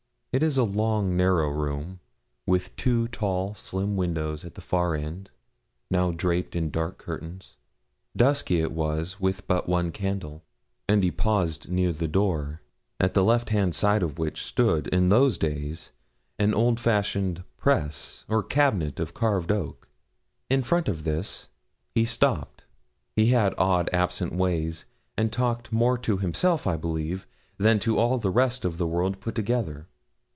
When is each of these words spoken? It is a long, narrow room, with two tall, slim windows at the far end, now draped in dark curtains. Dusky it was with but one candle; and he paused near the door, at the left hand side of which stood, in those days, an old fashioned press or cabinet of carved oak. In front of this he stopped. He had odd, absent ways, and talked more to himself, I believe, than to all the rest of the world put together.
It 0.33 0.41
is 0.43 0.57
a 0.57 0.63
long, 0.63 1.17
narrow 1.17 1.49
room, 1.49 1.99
with 2.47 2.73
two 2.77 3.09
tall, 3.09 3.53
slim 3.53 3.97
windows 3.97 4.45
at 4.45 4.55
the 4.55 4.61
far 4.61 4.95
end, 4.95 5.29
now 5.89 6.11
draped 6.11 6.55
in 6.55 6.71
dark 6.71 6.97
curtains. 6.97 7.57
Dusky 8.15 8.61
it 8.61 8.71
was 8.71 9.19
with 9.19 9.45
but 9.45 9.67
one 9.67 9.91
candle; 9.91 10.41
and 10.87 11.03
he 11.03 11.11
paused 11.11 11.67
near 11.69 11.91
the 11.91 12.07
door, 12.07 12.61
at 12.97 13.13
the 13.13 13.25
left 13.25 13.49
hand 13.49 13.75
side 13.75 14.01
of 14.01 14.17
which 14.17 14.45
stood, 14.45 14.87
in 14.87 15.09
those 15.09 15.37
days, 15.37 15.91
an 16.39 16.53
old 16.53 16.79
fashioned 16.79 17.43
press 17.57 18.23
or 18.29 18.41
cabinet 18.41 19.01
of 19.01 19.13
carved 19.13 19.51
oak. 19.51 19.89
In 20.49 20.63
front 20.63 20.87
of 20.87 21.03
this 21.03 21.49
he 21.93 22.05
stopped. 22.05 22.63
He 23.17 23.31
had 23.31 23.53
odd, 23.57 23.89
absent 23.91 24.31
ways, 24.33 24.85
and 25.17 25.29
talked 25.29 25.73
more 25.73 25.97
to 25.97 26.19
himself, 26.19 26.65
I 26.67 26.77
believe, 26.77 27.27
than 27.57 27.79
to 27.79 27.97
all 27.99 28.17
the 28.17 28.29
rest 28.31 28.63
of 28.63 28.77
the 28.77 28.87
world 28.87 29.19
put 29.19 29.35
together. 29.35 29.87